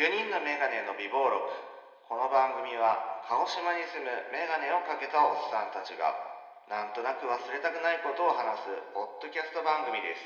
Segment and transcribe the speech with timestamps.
[0.00, 1.44] 4人のメガネの美貌録
[2.08, 6.16] この番組は鹿児島に住むメガネをかけたおっさんたちが
[6.72, 10.24] なんとなく忘れたくないことを話すポッドキャスト番組です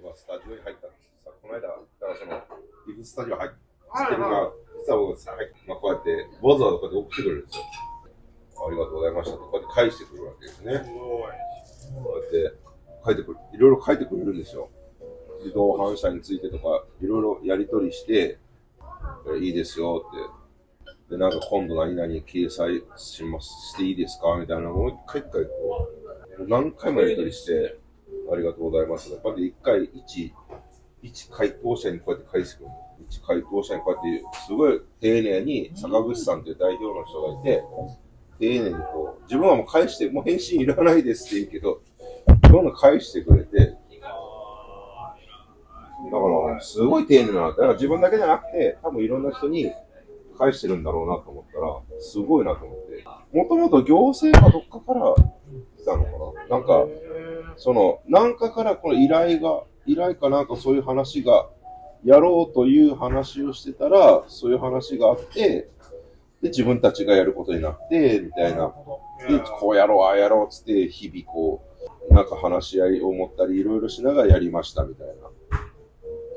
[0.00, 2.40] 僕はスタジオに入ったんですさ、この間、だからその、
[2.88, 4.48] リフスタジオ入ってるが、
[4.80, 7.64] 実は僕さ、入っまあ、こうやって、わざわざこうやって送ってくれるんですよ。
[8.64, 10.88] ありがとうございましたと、こうやって返してくるわけですね。
[10.88, 11.28] こ
[12.16, 12.56] うやって
[13.04, 14.72] 書いてくる、いろいろ書いてくれるんですよ。
[15.44, 18.38] 自動反射についてとか、いろいろやり取りして、
[19.40, 21.12] いいですよって。
[21.12, 25.88] で、なんか今度何々掲載します、していいですかみたいなもう一回一回こ
[26.38, 27.78] う、何回もやり取りして、
[28.32, 29.10] ありがとうございます。
[29.10, 30.32] こうやって一回一、
[31.02, 32.70] 一回答者にこうやって返してくる。
[33.10, 37.62] 一回答者にこうやって、すごい丁寧に坂口さんという代表の人がいて、
[38.38, 41.82] 丁寧にこう、自分はもう返して、もう返信いらないですって言うけど、
[42.50, 43.71] どんどん返してくれて、
[46.60, 49.72] すごい丁寧な、だから自分だけじゃなくて、多分いろんな人に
[50.38, 51.60] 返してるんだろうなと思った
[51.94, 53.04] ら、すごいなと思って。
[53.32, 55.14] もともと行政がどっかから
[55.78, 56.10] 来たのか
[56.48, 56.86] ななんか、
[57.56, 61.48] その、なんかからこの依頼が、依頼かなんかそういう話が、
[62.04, 65.70] やろうという話をしてたら、そういう話があって、
[66.42, 68.74] で、自分たちがやることになって、みたいな。
[69.28, 71.62] で、こうやろう、ああやろうっつって、日々こ
[72.10, 75.14] う、なんか話し合いを思ったり、いろいろしながらやりました、みたいな。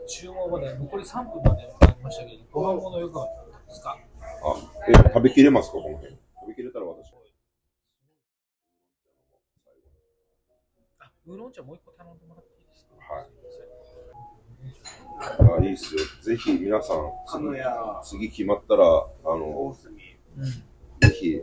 [0.08, 3.98] 注文まで残り3分までなりましたけど、ご飯物よくあったんですか？
[4.22, 4.56] あ、
[4.88, 6.14] え、食べきれますか、この辺。
[6.14, 7.14] 食べきれたら私。
[11.00, 12.96] あ、ウーロン茶もう一個頼んでもらっていいですか？
[13.14, 13.26] はい
[15.62, 16.02] あ、いいっすよ。
[16.22, 17.10] ぜひ皆さん、
[18.04, 19.98] 次決まったら、あ大の、隅。
[21.00, 21.42] ぜひ、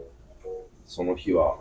[0.85, 1.57] その日は、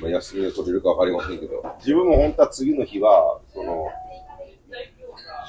[0.00, 3.88] まあ、休みを取れるかわかりませんけど、自分も本当は次の日は、その、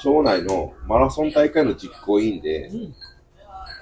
[0.02, 2.94] 町内のマラソン大会の実行委員で、うん。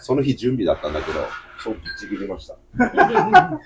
[0.00, 1.20] その日準備だったんだけど、
[1.62, 2.56] そうぶっちぎりました。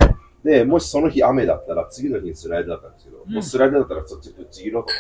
[0.44, 4.92] で、もしその日雨だったら、次の日にスライドだったんですけど、もうスライドだったらそっちぶっちぎろうと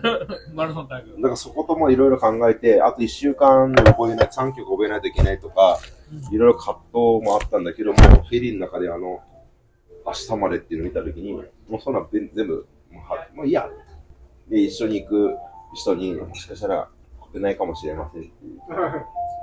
[0.00, 5.78] 思って、 マラソン大会だからそこともいろいろ考えて、あと1週間で覚えない、3曲覚えないといけないとか、
[6.32, 6.84] いろいろ葛藤
[7.22, 9.20] もあったんだけども、フェリーの中であの、
[10.06, 11.42] 明日までっていうのを見たときに、も
[11.76, 13.68] うそんな全全部、もうはもういいや。
[14.48, 15.36] で、一緒に行く
[15.74, 16.88] 人に、もしかしたら
[17.20, 18.32] 来れないかもしれませんって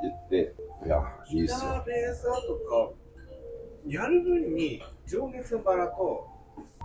[0.04, 0.56] 言って、
[0.86, 1.02] いや、
[1.32, 1.84] いいっすよ。
[1.86, 2.92] ベースとか、
[3.88, 6.28] やる分に、情熱のバラと、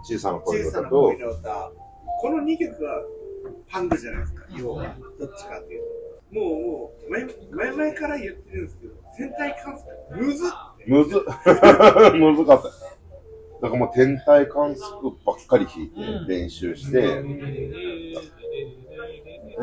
[0.04, 1.72] 小さな声小さなの歌と恋、の歌、
[2.20, 3.02] この2曲が
[3.68, 4.96] パンクじゃないですか、要は。
[5.18, 5.82] どっちかっていう
[6.32, 6.40] と。
[6.40, 10.48] もう、もう、前前々から言ってるんですけど、天体観測、むずっ
[10.86, 11.20] むずっ、
[12.14, 12.68] むずかった。
[13.62, 17.22] だからもう天体観測ばっかり弾いて練習して、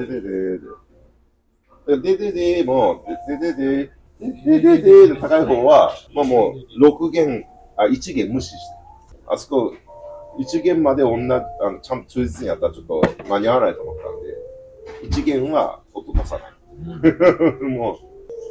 [0.05, 0.57] ででで
[1.87, 2.17] で。
[2.17, 7.45] でででも、でででで、でででの高い方は、まあもう、6弦、
[7.77, 8.57] あ、1弦無視して。
[9.27, 9.73] あそこ、
[10.39, 13.95] 1弦まで同じ、あの、ちゃんと忠実にやったらちょっと間に合わないと思っ
[14.99, 17.63] たんで、1弦は音出さない。
[17.63, 17.97] も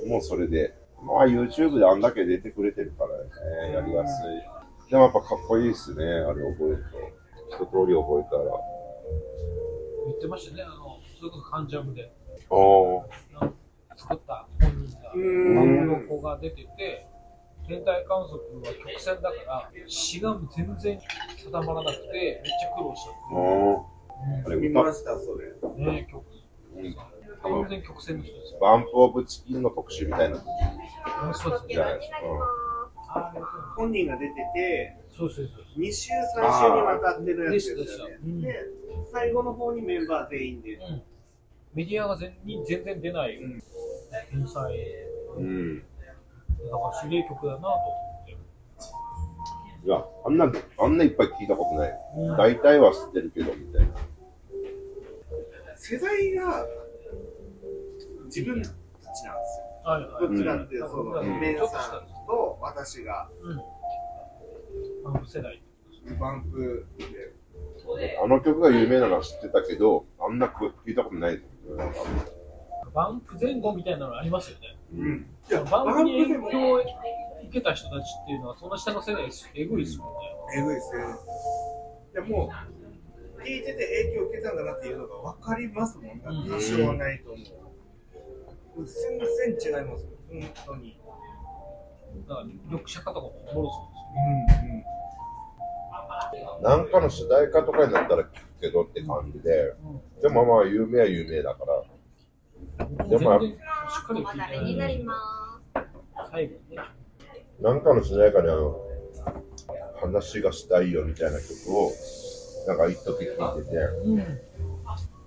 [0.04, 0.74] う、もうそれで。
[1.02, 4.90] まあ YouTube であんだけ出てくれてるからね、やりやすい。
[4.90, 6.98] でもやっぱかっこいいっすね、あれ覚えると。
[7.50, 8.44] 一通り覚えたら。
[10.08, 12.12] 言ってましたね、あの、それこそカンジャムで。
[13.96, 17.06] 作った本人が、うーん番の子が出てて、
[17.66, 21.00] 天体観測は曲線だから、詩が全然
[21.36, 23.10] 定まらなくて、めっちゃ苦労した。
[23.10, 25.52] ああれ見歌ました、それ。
[25.84, 26.24] ね曲
[27.68, 28.60] 全曲線の人ですよ。
[28.60, 32.16] バンプオブチキンの特集みたいなうんそうですねじゃないですか。
[33.10, 35.82] あー本人が出てて、そうそうそうそう。
[35.82, 36.16] 2週、3
[36.60, 38.54] 週にわたってのやつですよね
[39.12, 40.74] 最後の方にメンバー全員で。
[40.74, 41.02] うん
[41.74, 43.62] メディアが全に全然出ないうん
[44.30, 44.74] 天才、
[45.36, 45.78] うん。
[45.78, 45.84] だか
[46.92, 48.32] らすげえ曲だなと思って。
[49.84, 52.00] いや、あんな、あんないっぱい聞いたことない。
[52.16, 53.88] うん大体は知ってるけど、みたいな。
[55.76, 56.66] 世代が
[58.24, 58.72] 自分たちなんで
[59.12, 59.66] すよ。
[59.84, 63.58] はいはいどっちかっていうと、その、うんメンさんと私がうん。
[65.14, 65.62] あの世代。
[66.18, 67.04] バンプで、
[68.22, 71.42] あの曲が有名なのは知ってたけど、あんな曲聞いたことない
[72.94, 74.76] バンプ前後みたいなのありますよね。
[74.94, 75.26] うん。
[75.48, 76.86] いや、バンプに影も響を受
[77.52, 79.50] けた人たちっていうのは、その下の世代です。
[79.54, 80.58] えぐいですもんね。
[80.58, 81.04] えぐいですね。
[82.14, 82.50] いや、も
[83.38, 86.06] う、聞いてて影響を受けたんだなっていうのが分かりますもん。
[86.06, 87.42] うん多少はないと思
[88.78, 88.86] う。
[88.86, 91.00] 全然違いますよ、本当に。
[92.28, 94.84] だから、緑茶化とかもおもろそうんうん。
[96.62, 98.30] なんかの主題歌とかになったら聞く
[98.60, 99.74] けどって感じで、
[100.18, 101.64] うでもまあ有名は有名だか
[102.78, 103.54] ら、でも全然し
[104.02, 105.14] っかり聞いて鍋になりま
[106.30, 106.82] 最後にね。
[107.60, 108.80] なんかの主題歌であの、
[110.00, 111.90] 話がしたいよみたいな曲を、
[112.66, 114.16] なんか一時聴いてて、うん。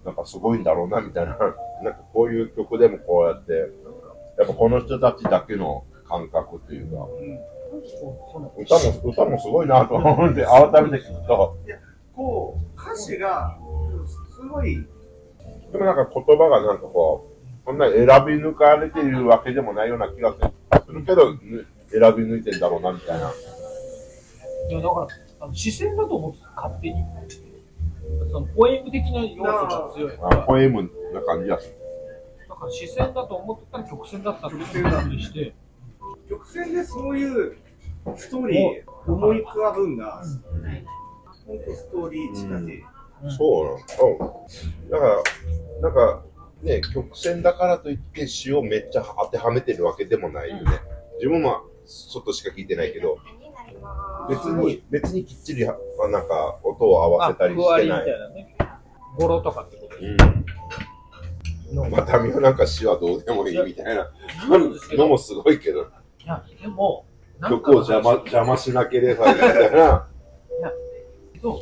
[0.06, 1.38] なんかすごいんだろうなみたいな、
[1.84, 3.54] なんかこういう曲でもこうやって、
[4.38, 7.08] やっぱこの人たちだけの感覚というか、その
[8.58, 11.58] 歌も、歌もすごいなと思って、 改めて聞くと、
[12.16, 13.58] こう、歌詞が、
[14.30, 14.86] すごい、
[15.72, 17.32] でもなんか言葉がなんかこう、
[17.66, 17.96] そんな選
[18.26, 23.32] び抜かれているわけでもないような気がするけど、ぬ選び抜いてんだろうなみたいな。
[24.70, 25.08] いや、だから、
[25.42, 27.04] あの視線だと思ってた、勝手に。
[28.32, 31.76] そのポエム的な要素が強いかあら、ポエムな感じがする。
[32.50, 35.54] だから視線だと思ってたら曲線だったっていうふうにして、
[36.30, 37.58] 曲線でそういう
[38.16, 40.24] ストーリー、思い浮かぶんが、
[41.46, 42.84] ほんとストーリー仕立て。
[43.38, 44.46] そうなの。
[44.84, 44.90] うん。
[44.90, 45.24] だから、
[45.82, 46.24] なんか、
[46.64, 50.64] ね、曲線だからといって詩をめっちゃ当てはめてるわけでもないよね。
[51.18, 53.18] 自分は外しか聞いてないけど、
[54.30, 55.76] 別に、別にきっちり、あ
[56.10, 58.06] なんか、音を合わせたりしてない。
[58.06, 58.56] たいなね。
[59.18, 61.92] 語呂とかってことですうん。
[61.92, 64.12] またみはなんか詩はどうでもいいみたいな
[64.50, 65.86] 言うんですけどのもすごいけど、い
[66.26, 67.06] や、でも、
[67.50, 70.08] 曲を邪魔、邪魔しなければみたいな。
[71.42, 71.60] と、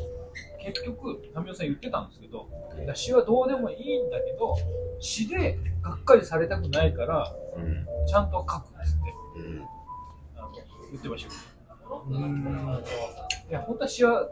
[0.62, 2.48] 結局、民生さん言ってたんですけど、
[2.84, 4.56] いや詩はどうでもいいんだけど、
[5.00, 7.86] 詩でがっかりされたくないから、うん。
[8.06, 9.66] ちゃんと書くっつってうん。
[10.36, 10.52] あの
[10.92, 11.34] 言ってました
[11.94, 12.04] よ。
[12.08, 12.84] うん。
[13.50, 14.30] いや、本当は詩は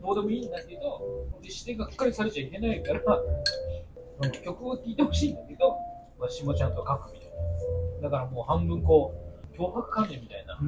[0.00, 3.00] どうでもいいんだけど、で詩でがっかりされちゃいけないから、
[4.22, 5.76] うん曲を聴いてほしいんだけど、
[6.18, 7.30] まあ、詩もちゃんと書くみたい
[8.00, 8.08] な。
[8.08, 9.23] だからもう半分こう、
[9.58, 10.58] 脅迫観念みたいな。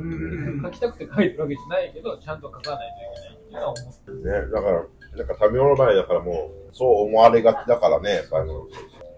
[0.63, 4.87] 書きたくて書いてるわけじゃないけど、ちゃんと書かないといけないっていうのは思ってね、だから、
[5.17, 8.51] なんか、タミオの場合だからもう、そう思われがちだからね、やっぱり。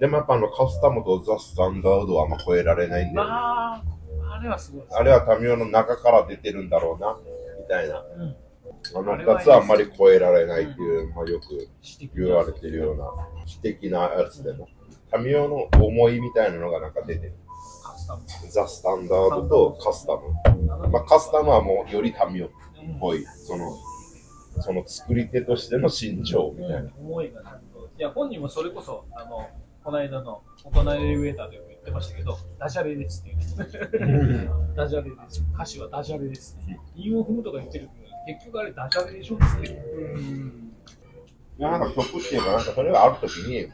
[0.01, 3.83] でもやっぱあの、カスタムとザ・スタンダードはあんま超えられないんで、まあ、
[4.31, 4.97] あれはすごいです。
[4.97, 7.19] あれはタミオの中から出てるんだろうな、
[7.61, 8.05] みたいな。
[8.17, 8.37] うん。
[8.95, 11.69] あの二つはあんまり超えられないっていう、まあよく
[12.15, 13.11] 言われてるような、
[13.45, 14.69] 知的なやつでも。
[15.11, 17.33] タミオの思いみたいなのがなんか出てる。
[18.09, 18.23] タム。
[18.51, 20.91] ザ・スタンダードとカスタム。
[20.91, 22.51] まあカスタムはもうよりタミオっ
[22.83, 23.77] うんぽい、その、
[24.61, 26.91] その作り手としての心情みたいな。
[26.99, 27.89] 思いがちゃんと。
[27.99, 29.49] いや、本人もそれこそ、あの、
[29.85, 33.37] この間の大人エレベーターでも言ってましたけど、ダジャレですっていう。
[34.77, 35.43] ダジャレです。
[35.55, 36.79] 歌詞はダジャレですって。
[36.97, 39.69] 韻を踏むとか言ってるけど、結局あれダジャレでしょって。
[41.59, 43.67] いや、なんか曲っていうか、なんかそれがあるときに、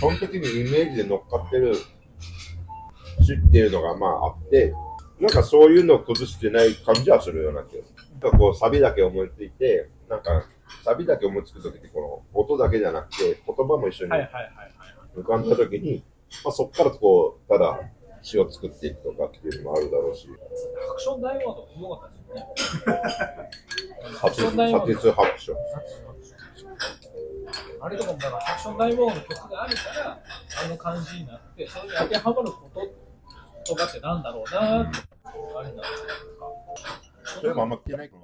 [0.00, 1.74] その時にイメージで乗っかってる
[3.22, 4.74] 詩っていうのがまああって、
[5.20, 8.20] なんかそういうのを崩してない感じはするような気がする。
[8.20, 10.44] なんかこうサビだけ思いついて、なんか
[10.84, 14.12] サビだけ思いつくときってこの音だけじゃなくて言葉も一緒に。
[15.16, 16.04] 浮かんだときに、
[16.44, 17.80] まあ、そこからこう、ただ
[18.22, 23.00] 詩を作っていくとかっていうのもあるだろうし、ハクション大魔王とかすごかったですよね。
[24.16, 24.94] ハクシハテョン大魔王。
[24.94, 25.56] ツハクション。
[27.82, 30.22] あれとかもだからハクション大魔王の曲があるから、
[30.64, 32.80] あの感じになって、それに当てはまること
[33.66, 34.98] 言葉ってなんだろうなって、
[35.56, 36.02] あれなんです
[37.26, 37.40] か。
[37.40, 38.22] それもあんま聞けないかな。